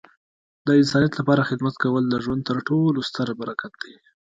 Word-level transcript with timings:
د 0.65 0.67
انسانیت 0.79 1.13
لپاره 1.19 1.47
خدمت 1.49 1.75
کول 1.83 2.03
د 2.09 2.15
ژوند 2.23 2.41
تر 2.49 2.57
ټولو 2.67 2.99
ستره 3.09 3.33
برکت 3.41 3.73
دی. 3.81 3.93